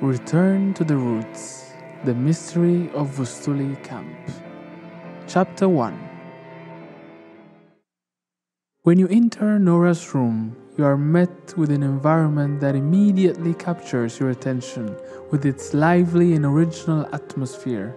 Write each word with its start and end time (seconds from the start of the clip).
Return 0.00 0.74
to 0.74 0.84
the 0.84 0.96
Roots 0.96 1.72
The 2.04 2.14
Mystery 2.14 2.88
of 2.94 3.08
Vustuli 3.16 3.74
Camp. 3.82 4.16
Chapter 5.26 5.68
1 5.68 6.08
When 8.84 9.00
you 9.00 9.08
enter 9.08 9.58
Nora's 9.58 10.14
room, 10.14 10.56
you 10.76 10.84
are 10.84 10.96
met 10.96 11.52
with 11.56 11.72
an 11.72 11.82
environment 11.82 12.60
that 12.60 12.76
immediately 12.76 13.54
captures 13.54 14.20
your 14.20 14.30
attention 14.30 14.96
with 15.32 15.44
its 15.44 15.74
lively 15.74 16.34
and 16.34 16.44
original 16.44 17.12
atmosphere. 17.12 17.96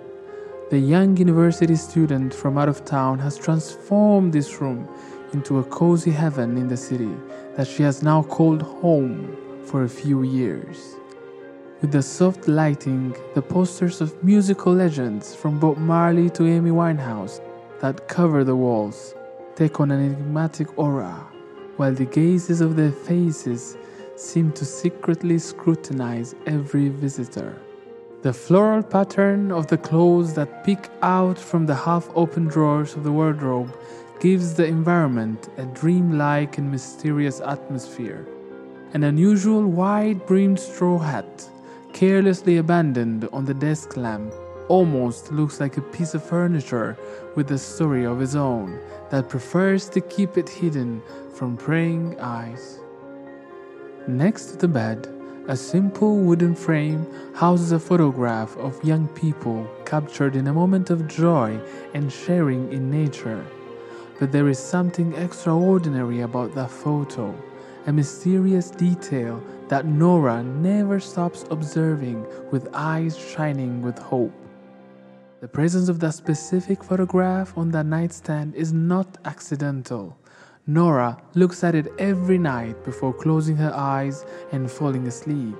The 0.71 0.79
young 0.79 1.15
university 1.17 1.75
student 1.75 2.33
from 2.33 2.57
out 2.57 2.67
of 2.67 2.83
town 2.83 3.19
has 3.19 3.37
transformed 3.37 4.33
this 4.33 4.59
room 4.59 4.89
into 5.33 5.59
a 5.59 5.63
cozy 5.65 6.09
heaven 6.09 6.57
in 6.57 6.67
the 6.67 6.77
city 6.77 7.15
that 7.57 7.67
she 7.67 7.83
has 7.83 8.01
now 8.01 8.23
called 8.23 8.63
home 8.63 9.37
for 9.63 9.83
a 9.83 9.89
few 9.89 10.23
years. 10.23 10.95
With 11.81 11.93
the 11.93 12.03
soft 12.03 12.47
lighting, 12.47 13.15
the 13.33 13.41
posters 13.41 14.01
of 14.01 14.23
musical 14.23 14.71
legends 14.71 15.33
from 15.33 15.59
Bob 15.59 15.79
Marley 15.79 16.29
to 16.29 16.45
Amy 16.45 16.69
Winehouse 16.69 17.41
that 17.79 18.07
cover 18.07 18.43
the 18.43 18.55
walls 18.55 19.15
take 19.55 19.79
on 19.79 19.89
an 19.89 19.99
enigmatic 19.99 20.77
aura, 20.77 21.27
while 21.77 21.91
the 21.91 22.05
gazes 22.05 22.61
of 22.61 22.75
their 22.75 22.91
faces 22.91 23.77
seem 24.15 24.51
to 24.51 24.63
secretly 24.63 25.39
scrutinize 25.39 26.35
every 26.45 26.89
visitor. 26.89 27.59
The 28.21 28.31
floral 28.31 28.83
pattern 28.83 29.51
of 29.51 29.65
the 29.65 29.79
clothes 29.79 30.35
that 30.35 30.63
peek 30.63 30.87
out 31.01 31.39
from 31.39 31.65
the 31.65 31.73
half 31.73 32.07
open 32.13 32.45
drawers 32.45 32.93
of 32.93 33.03
the 33.03 33.11
wardrobe 33.11 33.75
gives 34.19 34.53
the 34.53 34.67
environment 34.67 35.49
a 35.57 35.65
dreamlike 35.65 36.59
and 36.59 36.69
mysterious 36.69 37.41
atmosphere. 37.41 38.27
An 38.93 39.03
unusual 39.03 39.65
wide 39.65 40.27
brimmed 40.27 40.59
straw 40.59 40.99
hat, 40.99 41.49
carelessly 41.93 42.57
abandoned 42.57 43.27
on 43.33 43.45
the 43.45 43.53
desk 43.53 43.97
lamp, 43.97 44.33
almost 44.67 45.31
looks 45.31 45.59
like 45.59 45.77
a 45.77 45.81
piece 45.81 46.13
of 46.13 46.23
furniture 46.23 46.97
with 47.35 47.51
a 47.51 47.57
story 47.57 48.05
of 48.05 48.21
its 48.21 48.35
own 48.35 48.79
that 49.09 49.29
prefers 49.29 49.89
to 49.89 50.01
keep 50.01 50.37
it 50.37 50.47
hidden 50.47 51.01
from 51.33 51.57
praying 51.57 52.19
eyes. 52.19 52.79
Next 54.07 54.45
to 54.47 54.57
the 54.57 54.67
bed, 54.67 55.07
a 55.47 55.57
simple 55.57 56.17
wooden 56.17 56.55
frame 56.55 57.05
houses 57.33 57.71
a 57.71 57.79
photograph 57.79 58.55
of 58.57 58.83
young 58.83 59.07
people 59.09 59.67
captured 59.85 60.35
in 60.35 60.47
a 60.47 60.53
moment 60.53 60.89
of 60.89 61.07
joy 61.07 61.59
and 61.93 62.11
sharing 62.11 62.71
in 62.71 62.89
nature. 62.89 63.43
But 64.19 64.31
there 64.31 64.47
is 64.49 64.59
something 64.59 65.13
extraordinary 65.15 66.21
about 66.21 66.53
that 66.55 66.69
photo, 66.69 67.35
a 67.87 67.93
mysterious 67.93 68.69
detail 68.69 69.43
that 69.67 69.85
Nora 69.85 70.43
never 70.43 70.99
stops 70.99 71.45
observing 71.49 72.25
with 72.51 72.69
eyes 72.73 73.17
shining 73.17 73.81
with 73.81 73.97
hope. 73.97 74.33
The 75.39 75.47
presence 75.47 75.89
of 75.89 75.99
that 76.01 76.13
specific 76.13 76.83
photograph 76.83 77.57
on 77.57 77.71
that 77.71 77.87
nightstand 77.87 78.53
is 78.53 78.71
not 78.71 79.17
accidental. 79.25 80.15
Nora 80.67 81.17
looks 81.33 81.63
at 81.63 81.73
it 81.73 81.87
every 81.97 82.37
night 82.37 82.83
before 82.83 83.13
closing 83.13 83.55
her 83.55 83.73
eyes 83.73 84.25
and 84.51 84.69
falling 84.69 85.07
asleep. 85.07 85.57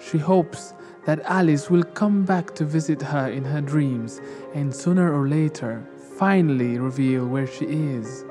She 0.00 0.18
hopes 0.18 0.74
that 1.06 1.20
Alice 1.24 1.70
will 1.70 1.84
come 1.84 2.24
back 2.24 2.54
to 2.56 2.64
visit 2.64 3.00
her 3.00 3.28
in 3.28 3.44
her 3.44 3.60
dreams 3.60 4.20
and 4.54 4.74
sooner 4.74 5.14
or 5.14 5.28
later 5.28 5.86
finally 6.18 6.78
reveal 6.78 7.26
where 7.26 7.46
she 7.46 7.66
is. 7.66 8.24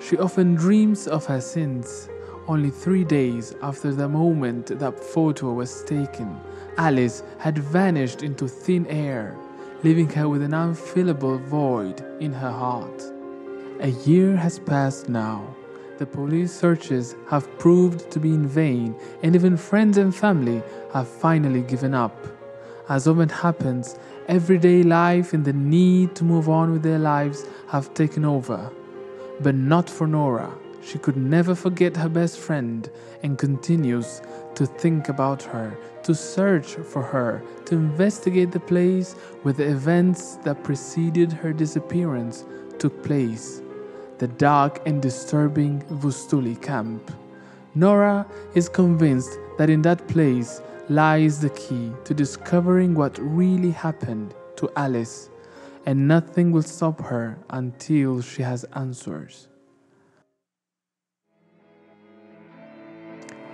She 0.00 0.18
often 0.18 0.54
dreams 0.54 1.08
of 1.08 1.24
her 1.24 1.40
sins. 1.40 2.10
Only 2.48 2.70
three 2.70 3.04
days 3.04 3.54
after 3.60 3.92
the 3.92 4.08
moment 4.08 4.78
that 4.78 5.04
photo 5.04 5.52
was 5.52 5.84
taken, 5.84 6.40
Alice 6.78 7.22
had 7.36 7.58
vanished 7.58 8.22
into 8.22 8.48
thin 8.48 8.86
air, 8.86 9.36
leaving 9.82 10.08
her 10.08 10.30
with 10.30 10.40
an 10.40 10.52
unfillable 10.52 11.38
void 11.40 12.02
in 12.20 12.32
her 12.32 12.50
heart. 12.50 13.02
A 13.80 13.88
year 14.08 14.34
has 14.34 14.58
passed 14.58 15.10
now. 15.10 15.54
The 15.98 16.06
police 16.06 16.50
searches 16.50 17.16
have 17.28 17.46
proved 17.58 18.10
to 18.12 18.18
be 18.18 18.30
in 18.30 18.46
vain, 18.48 18.96
and 19.22 19.34
even 19.34 19.58
friends 19.58 19.98
and 19.98 20.16
family 20.16 20.62
have 20.94 21.06
finally 21.06 21.60
given 21.60 21.92
up. 21.92 22.16
As 22.88 23.06
often 23.06 23.28
happens, 23.28 23.98
everyday 24.26 24.82
life 24.82 25.34
and 25.34 25.44
the 25.44 25.52
need 25.52 26.16
to 26.16 26.24
move 26.24 26.48
on 26.48 26.72
with 26.72 26.82
their 26.82 26.98
lives 26.98 27.44
have 27.66 27.92
taken 27.92 28.24
over. 28.24 28.70
But 29.40 29.54
not 29.54 29.90
for 29.90 30.06
Nora. 30.06 30.50
She 30.82 30.98
could 30.98 31.16
never 31.16 31.54
forget 31.54 31.96
her 31.96 32.08
best 32.08 32.38
friend 32.38 32.88
and 33.22 33.38
continues 33.38 34.22
to 34.54 34.66
think 34.66 35.08
about 35.08 35.42
her, 35.42 35.76
to 36.02 36.14
search 36.14 36.74
for 36.74 37.02
her, 37.02 37.42
to 37.66 37.74
investigate 37.74 38.52
the 38.52 38.60
place 38.60 39.14
where 39.42 39.54
the 39.54 39.68
events 39.68 40.36
that 40.44 40.64
preceded 40.64 41.32
her 41.32 41.52
disappearance 41.52 42.44
took 42.78 43.02
place 43.02 43.62
the 44.18 44.28
dark 44.28 44.82
and 44.84 45.00
disturbing 45.00 45.80
Vustuli 45.82 46.60
camp. 46.60 47.12
Nora 47.74 48.26
is 48.54 48.68
convinced 48.68 49.38
that 49.58 49.70
in 49.70 49.82
that 49.82 50.06
place 50.08 50.60
lies 50.88 51.40
the 51.40 51.50
key 51.50 51.92
to 52.04 52.14
discovering 52.14 52.94
what 52.94 53.16
really 53.18 53.70
happened 53.70 54.34
to 54.56 54.70
Alice, 54.76 55.30
and 55.86 56.08
nothing 56.08 56.50
will 56.50 56.62
stop 56.62 57.00
her 57.02 57.38
until 57.50 58.20
she 58.20 58.42
has 58.42 58.64
answers. 58.74 59.48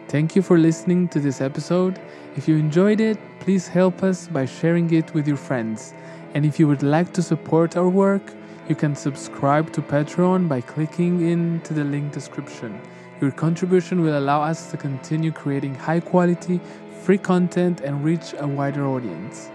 Thank 0.08 0.36
you 0.36 0.42
for 0.42 0.58
listening 0.58 1.08
to 1.08 1.18
this 1.18 1.40
episode. 1.40 1.98
If 2.36 2.46
you 2.46 2.56
enjoyed 2.56 3.00
it, 3.00 3.18
please 3.40 3.66
help 3.66 4.02
us 4.02 4.28
by 4.28 4.44
sharing 4.44 4.92
it 4.92 5.12
with 5.14 5.26
your 5.26 5.36
friends. 5.36 5.94
And 6.34 6.44
if 6.44 6.60
you 6.60 6.68
would 6.68 6.82
like 6.82 7.12
to 7.14 7.22
support 7.22 7.76
our 7.76 7.88
work, 7.88 8.22
you 8.68 8.74
can 8.74 8.94
subscribe 8.94 9.72
to 9.72 9.82
Patreon 9.82 10.48
by 10.48 10.60
clicking 10.60 11.28
into 11.28 11.74
the 11.74 11.84
link 11.84 12.12
description. 12.12 12.80
Your 13.20 13.30
contribution 13.30 14.02
will 14.02 14.18
allow 14.18 14.42
us 14.42 14.70
to 14.70 14.76
continue 14.76 15.32
creating 15.32 15.74
high 15.74 16.00
quality, 16.00 16.60
free 17.02 17.18
content 17.18 17.80
and 17.80 18.04
reach 18.04 18.34
a 18.38 18.46
wider 18.46 18.86
audience. 18.86 19.50